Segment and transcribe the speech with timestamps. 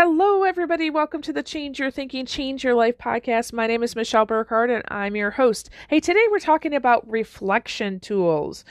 [0.00, 0.90] Hello, everybody.
[0.90, 3.52] Welcome to the Change Your Thinking, Change Your Life podcast.
[3.52, 5.70] My name is Michelle Burkhardt, and I'm your host.
[5.88, 8.64] Hey, today we're talking about reflection tools.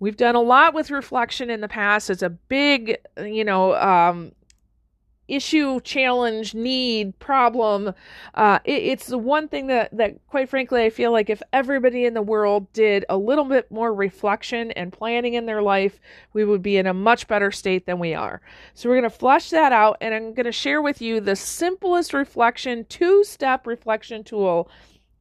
[0.00, 2.08] We've done a lot with reflection in the past.
[2.08, 4.32] It's a big, you know, um,
[5.32, 7.94] issue, challenge, need, problem.
[8.34, 12.04] Uh, it, it's the one thing that, that, quite frankly, I feel like if everybody
[12.04, 16.00] in the world did a little bit more reflection and planning in their life,
[16.32, 18.40] we would be in a much better state than we are.
[18.74, 21.36] So, we're going to flush that out, and I'm going to share with you the
[21.36, 24.68] simplest reflection, two step reflection tool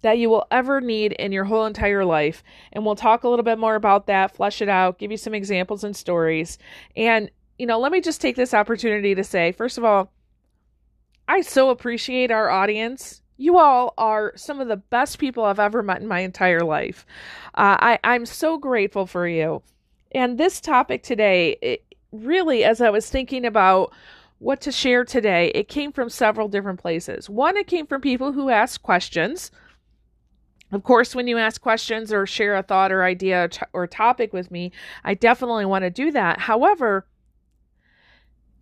[0.02, 2.44] that you will ever need in your whole entire life.
[2.74, 5.34] And we'll talk a little bit more about that, flesh it out, give you some
[5.34, 6.58] examples and stories.
[6.96, 7.30] And
[7.62, 10.12] you know, let me just take this opportunity to say, first of all,
[11.28, 13.22] I so appreciate our audience.
[13.38, 17.06] You all are some of the best people I've ever met in my entire life.
[17.54, 19.62] Uh, I, I'm so grateful for you.
[20.12, 23.94] And this topic today, it, really, as I was thinking about
[24.40, 27.30] what to share today, it came from several different places.
[27.30, 29.52] One, it came from people who asked questions.
[30.72, 34.50] Of course, when you ask questions or share a thought or idea or topic with
[34.50, 34.72] me,
[35.04, 36.40] I definitely want to do that.
[36.40, 37.06] However,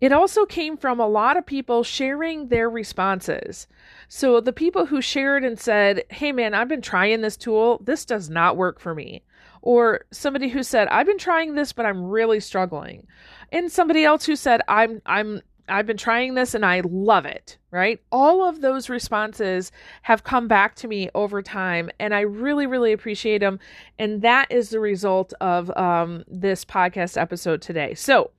[0.00, 3.66] it also came from a lot of people sharing their responses.
[4.08, 7.80] So the people who shared and said, Hey man, I've been trying this tool.
[7.84, 9.22] This does not work for me.
[9.62, 13.06] Or somebody who said, I've been trying this, but I'm really struggling.
[13.52, 17.58] And somebody else who said, I'm, I'm, I've been trying this and I love it,
[17.70, 18.00] right?
[18.10, 19.70] All of those responses
[20.02, 23.60] have come back to me over time and I really, really appreciate them.
[23.98, 27.94] And that is the result of um, this podcast episode today.
[27.94, 28.30] So,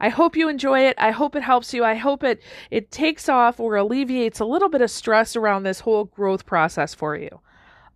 [0.00, 0.94] I hope you enjoy it.
[0.98, 1.84] I hope it helps you.
[1.84, 5.80] I hope it it takes off or alleviates a little bit of stress around this
[5.80, 7.40] whole growth process for you.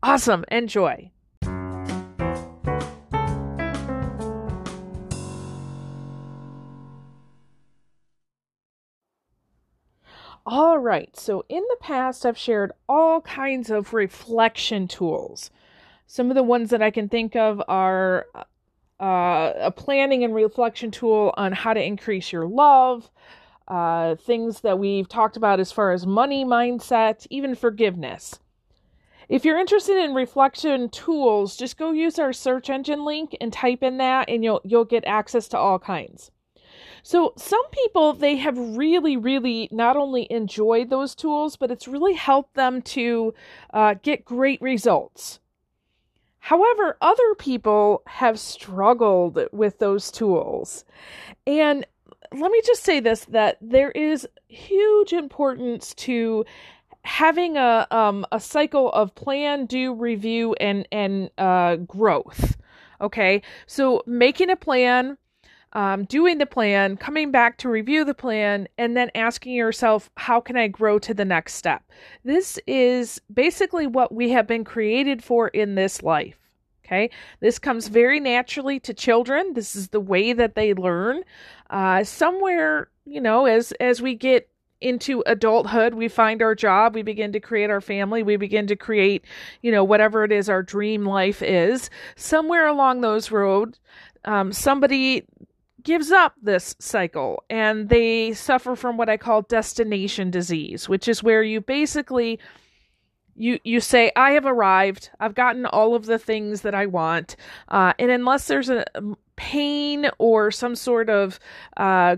[0.03, 0.45] Awesome.
[0.51, 1.11] Enjoy.
[10.51, 15.51] All right, so in the past, I've shared all kinds of reflection tools.
[16.07, 18.45] Some of the ones that I can think of are uh,
[19.01, 23.11] uh, a planning and reflection tool on how to increase your love,
[23.69, 28.39] uh, things that we've talked about as far as money mindset, even forgiveness.
[29.29, 33.83] If you're interested in reflection tools, just go use our search engine link and type
[33.83, 36.31] in that and you'll you'll get access to all kinds.
[37.03, 42.15] So some people they have really really not only enjoyed those tools, but it's really
[42.15, 43.35] helped them to
[43.75, 45.41] uh, get great results.
[46.41, 50.85] However, other people have struggled with those tools.
[51.47, 51.87] And
[52.33, 56.45] let me just say this that there is huge importance to
[57.03, 62.57] having a um, a cycle of plan, do, review, and and uh, growth.
[63.01, 65.17] Okay, so making a plan,
[65.73, 70.41] um, doing the plan, coming back to review the plan, and then asking yourself, how
[70.41, 71.83] can I grow to the next step?
[72.25, 76.37] This is basically what we have been created for in this life.
[76.85, 79.53] Okay, this comes very naturally to children.
[79.53, 81.23] This is the way that they learn.
[81.69, 84.49] Uh, somewhere, you know, as as we get
[84.81, 88.77] into adulthood, we find our job, we begin to create our family, we begin to
[88.77, 89.25] create,
[89.61, 91.91] you know, whatever it is our dream life is.
[92.17, 93.81] Somewhere along those roads,
[94.25, 95.25] um, somebody
[95.89, 101.23] gives up this cycle and they suffer from what I call destination disease, which is
[101.23, 102.39] where you basically
[103.35, 105.09] you you say i have arrived.
[105.19, 107.37] I've gotten all of the things that i want.
[107.69, 108.85] Uh, and unless there's a
[109.37, 111.41] pain or some sort of
[111.79, 112.17] uh,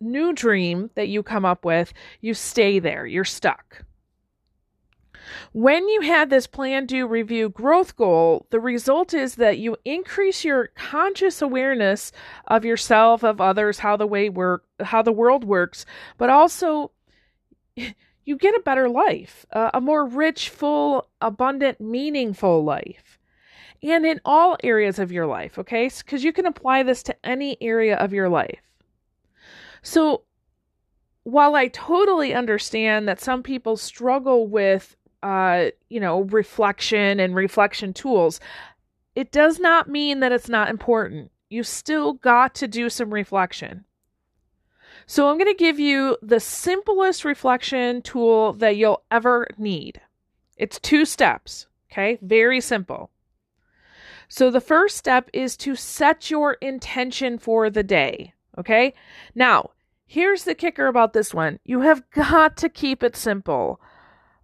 [0.00, 1.92] new dream that you come up with
[2.22, 3.04] you stay there.
[3.04, 3.84] You're stuck
[5.52, 10.44] when you had this plan do review growth goal the result is that you increase
[10.44, 12.12] your conscious awareness
[12.46, 15.86] of yourself of others how the way work how the world works
[16.18, 16.90] but also
[18.26, 23.18] you get a better life, a more rich, full, abundant, meaningful life.
[23.82, 25.88] And in all areas of your life, okay?
[25.96, 28.60] Because you can apply this to any area of your life.
[29.80, 30.22] So,
[31.22, 37.92] while I totally understand that some people struggle with, uh, you know, reflection and reflection
[37.92, 38.40] tools,
[39.14, 41.30] it does not mean that it's not important.
[41.48, 43.84] You still got to do some reflection.
[45.06, 50.00] So I'm going to give you the simplest reflection tool that you'll ever need.
[50.56, 52.18] It's two steps, okay?
[52.22, 53.10] Very simple.
[54.28, 58.94] So the first step is to set your intention for the day, okay?
[59.34, 59.70] Now,
[60.06, 61.60] here's the kicker about this one.
[61.64, 63.80] You have got to keep it simple.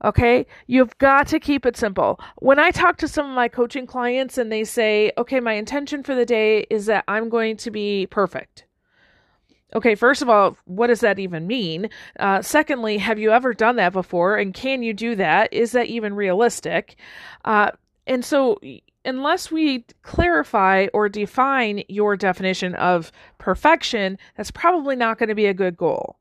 [0.05, 2.19] Okay, you've got to keep it simple.
[2.39, 6.03] When I talk to some of my coaching clients and they say, okay, my intention
[6.03, 8.65] for the day is that I'm going to be perfect.
[9.75, 11.89] Okay, first of all, what does that even mean?
[12.19, 14.37] Uh, secondly, have you ever done that before?
[14.37, 15.53] And can you do that?
[15.53, 16.97] Is that even realistic?
[17.45, 17.71] Uh,
[18.07, 18.59] and so,
[19.05, 25.47] unless we clarify or define your definition of perfection, that's probably not going to be
[25.47, 26.19] a good goal.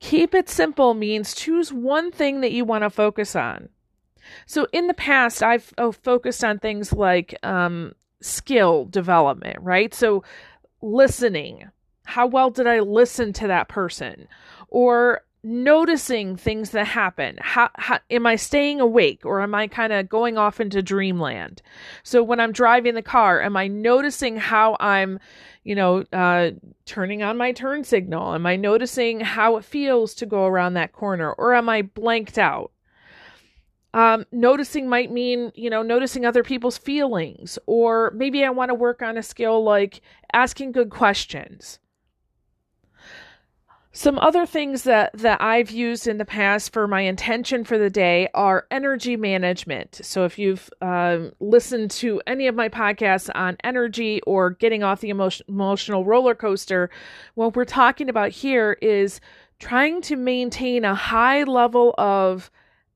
[0.00, 3.68] Keep it simple means choose one thing that you want to focus on.
[4.46, 9.92] So, in the past, I've oh, focused on things like um, skill development, right?
[9.94, 10.22] So,
[10.82, 11.70] listening
[12.10, 14.26] how well did I listen to that person?
[14.68, 17.38] Or noticing things that happen.
[17.40, 21.62] How, how am I staying awake or am I kind of going off into dreamland?
[22.02, 25.18] So when I'm driving the car, am I noticing how I'm,
[25.64, 26.50] you know, uh,
[26.86, 28.34] turning on my turn signal?
[28.34, 32.38] Am I noticing how it feels to go around that corner or am I blanked
[32.38, 32.72] out?
[33.92, 38.74] Um, noticing might mean, you know, noticing other people's feelings, or maybe I want to
[38.74, 40.00] work on a skill like
[40.32, 41.80] asking good questions
[43.92, 47.90] some other things that, that I've used in the past for my intention for the
[47.90, 50.00] day are energy management.
[50.04, 55.00] So, if you've um, listened to any of my podcasts on energy or getting off
[55.00, 56.88] the emotion, emotional roller coaster,
[57.34, 59.20] what we're talking about here is
[59.58, 62.50] trying to maintain a high level of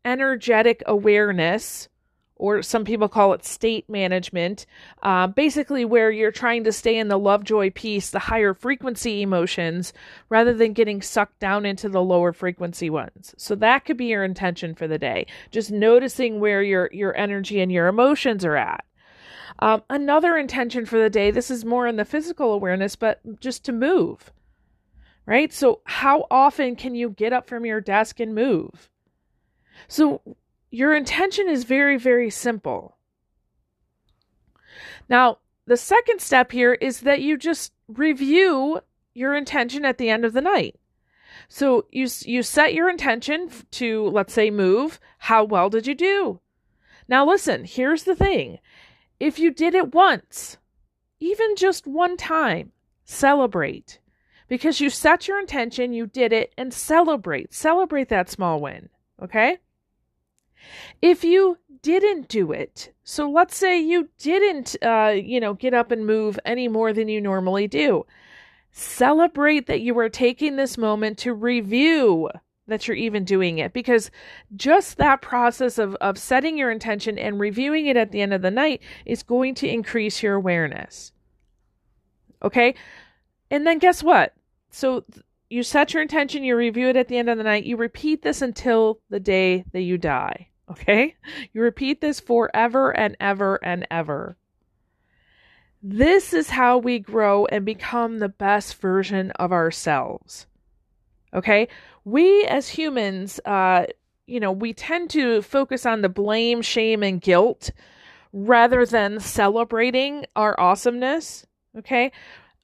[0.05, 1.89] energetic awareness
[2.37, 4.67] or some people call it state management,
[5.03, 9.23] uh, basically where you're trying to stay in the love, joy, peace, the higher frequency
[9.23, 9.93] emotions,
[10.29, 13.35] rather than getting sucked down into the lower frequency ones.
[13.39, 15.27] So that could be your intention for the day.
[15.51, 18.85] Just noticing where your your energy and your emotions are at.
[19.61, 21.31] Um, another intention for the day.
[21.31, 24.33] This is more in the physical awareness, but just to move.
[25.27, 25.53] Right.
[25.53, 28.91] So how often can you get up from your desk and move?
[29.89, 30.21] So
[30.75, 32.97] your intention is very, very simple.
[35.09, 38.81] Now, the second step here is that you just review
[39.15, 40.75] your intention at the end of the night.
[41.49, 46.41] So you you set your intention to let's say move, how well did you do?
[47.07, 48.59] Now listen, here's the thing.
[49.21, 50.59] If you did it once,
[51.21, 52.73] even just one time,
[53.05, 54.01] celebrate.
[54.49, 57.55] Because you set your intention, you did it and celebrate.
[57.55, 58.89] Celebrate that small win,
[59.23, 59.59] okay?
[61.03, 65.91] If you didn't do it, so let's say you didn't, uh, you know, get up
[65.91, 68.07] and move any more than you normally do,
[68.71, 72.29] celebrate that you are taking this moment to review
[72.67, 74.11] that you're even doing it because
[74.57, 78.43] just that process of, of setting your intention and reviewing it at the end of
[78.43, 81.13] the night is going to increase your awareness.
[82.43, 82.75] Okay.
[83.51, 84.35] And then guess what?
[84.71, 85.05] So
[85.51, 88.23] you set your intention, you review it at the end of the night, you repeat
[88.23, 90.49] this until the day that you die.
[90.71, 91.17] Okay?
[91.53, 94.37] You repeat this forever and ever and ever.
[95.83, 100.47] This is how we grow and become the best version of ourselves.
[101.35, 101.69] Okay?
[102.05, 103.87] We as humans, uh,
[104.27, 107.71] you know, we tend to focus on the blame, shame, and guilt
[108.33, 111.47] rather than celebrating our awesomeness.
[111.79, 112.11] Okay?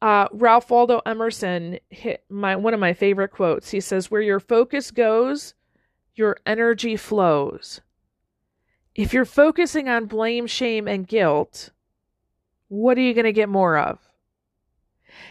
[0.01, 3.71] Uh, Ralph Waldo Emerson hit my one of my favorite quotes.
[3.71, 5.53] He says, "Where your focus goes,
[6.15, 7.83] your energy flows."
[8.95, 11.71] If you're focusing on blame, shame, and guilt,
[12.69, 13.99] what are you going to get more of?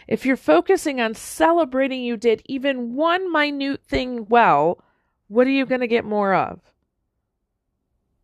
[0.07, 4.83] If you're focusing on celebrating you did even one minute thing well,
[5.27, 6.59] what are you going to get more of?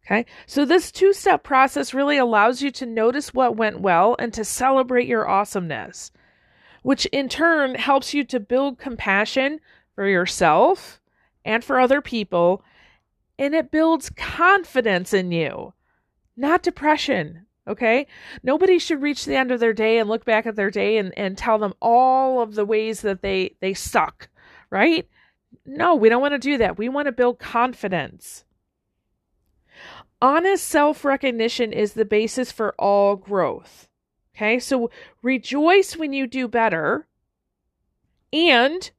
[0.06, 4.32] Okay, so this two step process really allows you to notice what went well and
[4.34, 6.12] to celebrate your awesomeness,
[6.84, 9.60] which in turn helps you to build compassion
[9.96, 11.02] for yourself
[11.44, 12.64] and for other people
[13.38, 15.74] and it builds confidence in you,
[16.36, 17.46] not depression.
[17.68, 18.06] Okay.
[18.44, 21.18] Nobody should reach the end of their day and look back at their day and,
[21.18, 24.30] and tell them all of the ways that they, they suck,
[24.70, 25.08] right?
[25.66, 26.78] No, we don't want to do that.
[26.78, 28.44] We want to build confidence.
[30.22, 33.90] Honest self recognition is the basis for all growth.
[34.36, 34.60] Okay.
[34.60, 34.92] So
[35.24, 37.08] rejoice when you do better
[38.32, 38.92] and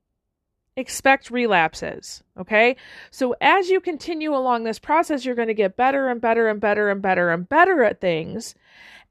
[0.77, 2.23] expect relapses.
[2.39, 2.77] Okay.
[3.11, 6.61] So as you continue along this process, you're going to get better and better and
[6.61, 8.55] better and better and better at things.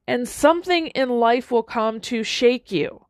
[0.07, 3.05] And something in life will come to shake you.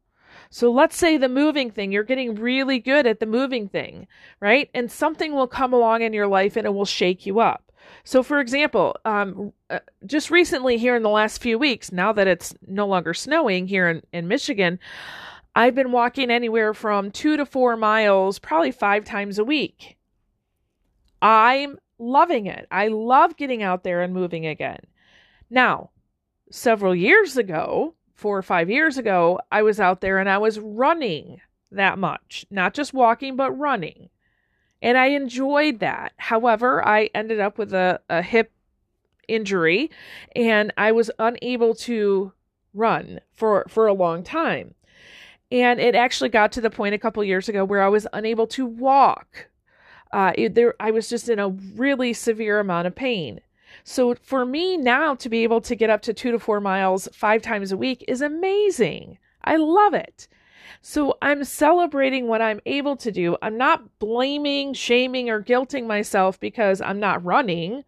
[0.49, 4.07] So let's say the moving thing, you're getting really good at the moving thing,
[4.39, 4.69] right?
[4.73, 7.73] And something will come along in your life and it will shake you up.
[8.03, 12.27] So, for example, um, uh, just recently here in the last few weeks, now that
[12.27, 14.79] it's no longer snowing here in, in Michigan,
[15.55, 19.97] I've been walking anywhere from two to four miles, probably five times a week.
[21.21, 22.67] I'm loving it.
[22.69, 24.79] I love getting out there and moving again.
[25.49, 25.91] Now,
[26.51, 30.59] several years ago, four or five years ago, I was out there and I was
[30.59, 31.39] running
[31.71, 34.09] that much, not just walking, but running.
[34.81, 36.13] And I enjoyed that.
[36.17, 38.51] However, I ended up with a, a hip
[39.27, 39.89] injury
[40.35, 42.33] and I was unable to
[42.73, 44.75] run for, for a long time.
[45.55, 48.45] And it actually got to the point a couple years ago where I was unable
[48.47, 49.47] to walk.
[50.11, 53.39] Uh, it, there, I was just in a really severe amount of pain.
[53.85, 57.07] So for me now to be able to get up to two to four miles
[57.13, 59.17] five times a week is amazing.
[59.45, 60.27] I love it.
[60.81, 63.37] So I'm celebrating what I'm able to do.
[63.41, 67.85] I'm not blaming, shaming, or guilting myself because I'm not running.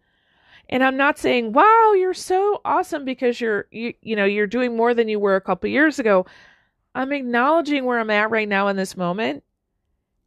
[0.70, 4.74] And I'm not saying, wow, you're so awesome because you're, you, you know, you're doing
[4.74, 6.24] more than you were a couple years ago.
[6.94, 9.44] I'm acknowledging where I'm at right now in this moment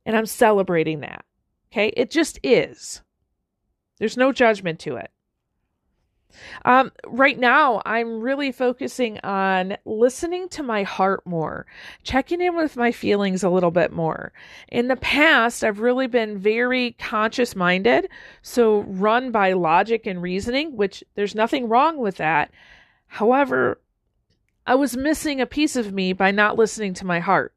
[0.06, 1.25] and I'm celebrating that.
[1.72, 1.88] Okay.
[1.96, 3.01] It just is.
[3.98, 5.12] There's no judgment to it.
[6.65, 11.65] Um, right now, I'm really focusing on listening to my heart more,
[12.03, 14.32] checking in with my feelings a little bit more.
[14.70, 18.10] In the past, I've really been very conscious minded,
[18.41, 22.51] so run by logic and reasoning, which there's nothing wrong with that.
[23.08, 23.80] However,
[24.65, 27.53] I was missing a piece of me by not listening to my heart.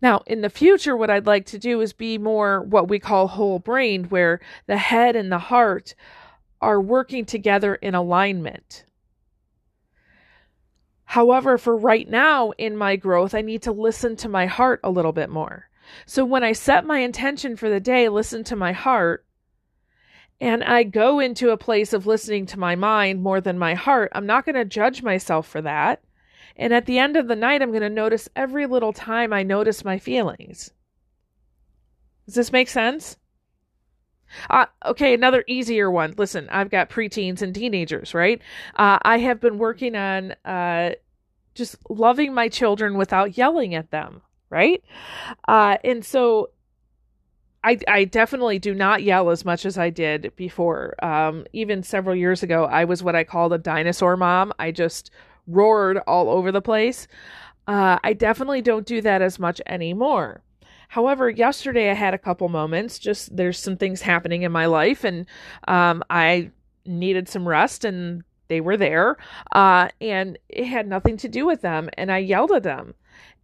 [0.00, 3.28] Now, in the future, what I'd like to do is be more what we call
[3.28, 5.94] whole brained, where the head and the heart
[6.60, 8.84] are working together in alignment.
[11.04, 14.90] However, for right now in my growth, I need to listen to my heart a
[14.90, 15.68] little bit more.
[16.06, 19.24] So when I set my intention for the day, listen to my heart,
[20.40, 24.10] and I go into a place of listening to my mind more than my heart,
[24.14, 26.02] I'm not going to judge myself for that.
[26.56, 29.42] And at the end of the night, I'm going to notice every little time I
[29.42, 30.72] notice my feelings.
[32.26, 33.16] Does this make sense?
[34.50, 36.14] Uh, okay, another easier one.
[36.18, 38.40] Listen, I've got preteens and teenagers, right?
[38.76, 40.90] Uh, I have been working on uh,
[41.54, 44.82] just loving my children without yelling at them, right?
[45.46, 46.50] Uh, and so
[47.64, 50.94] I, I definitely do not yell as much as I did before.
[51.04, 54.52] Um, even several years ago, I was what I called a dinosaur mom.
[54.58, 55.10] I just
[55.46, 57.08] roared all over the place.
[57.66, 60.42] Uh, I definitely don't do that as much anymore.
[60.88, 62.98] However, yesterday I had a couple moments.
[62.98, 65.26] Just there's some things happening in my life, and
[65.66, 66.50] um, I
[66.86, 69.18] needed some rest, and they were there,
[69.52, 71.90] uh, and it had nothing to do with them.
[71.98, 72.94] And I yelled at them,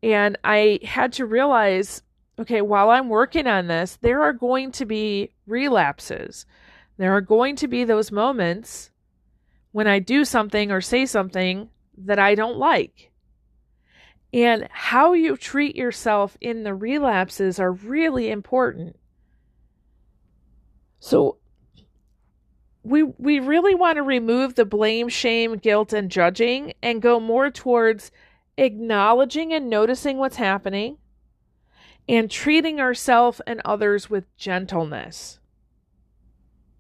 [0.03, 2.03] and I had to realize,
[2.39, 6.47] okay, while I'm working on this, there are going to be relapses.
[6.97, 8.91] There are going to be those moments
[9.73, 13.11] when I do something or say something that I don't like.
[14.33, 18.97] And how you treat yourself in the relapses are really important.
[20.99, 21.39] So
[22.83, 27.51] we we really want to remove the blame, shame, guilt and judging and go more
[27.51, 28.11] towards
[28.57, 30.99] acknowledging and noticing what's happening
[32.09, 35.39] and treating ourselves and others with gentleness.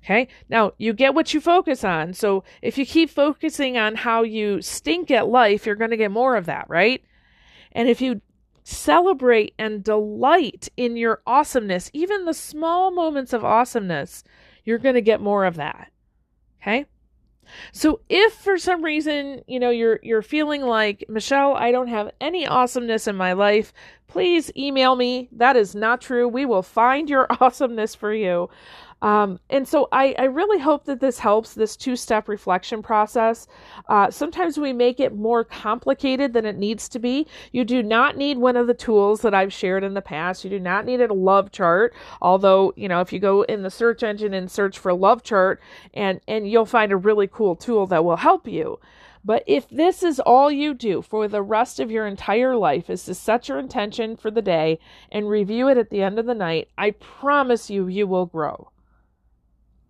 [0.04, 0.28] Okay.
[0.50, 2.12] Now you get what you focus on.
[2.12, 6.10] So if you keep focusing on how you stink at life, you're going to get
[6.10, 7.02] more of that, right?
[7.72, 8.20] And if you
[8.64, 14.24] celebrate and delight in your awesomeness, even the small moments of awesomeness,
[14.64, 15.90] you're going to get more of that.
[16.60, 16.86] Okay?
[17.72, 22.10] So if for some reason, you know, you're you're feeling like, "Michelle, I don't have
[22.20, 23.72] any awesomeness in my life,"
[24.08, 25.28] please email me.
[25.32, 26.28] That is not true.
[26.28, 28.48] We will find your awesomeness for you.
[29.04, 33.46] Um, and so I, I, really hope that this helps this two step reflection process.
[33.86, 37.26] Uh, sometimes we make it more complicated than it needs to be.
[37.52, 40.42] You do not need one of the tools that I've shared in the past.
[40.42, 41.92] You do not need a love chart.
[42.22, 45.60] Although, you know, if you go in the search engine and search for love chart
[45.92, 48.80] and, and you'll find a really cool tool that will help you.
[49.22, 53.04] But if this is all you do for the rest of your entire life is
[53.04, 54.78] to set your intention for the day
[55.12, 58.70] and review it at the end of the night, I promise you, you will grow.